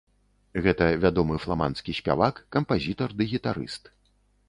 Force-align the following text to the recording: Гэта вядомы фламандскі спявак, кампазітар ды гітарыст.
Гэта 0.67 0.87
вядомы 1.03 1.37
фламандскі 1.45 1.97
спявак, 2.01 2.43
кампазітар 2.59 3.09
ды 3.21 3.33
гітарыст. 3.37 3.83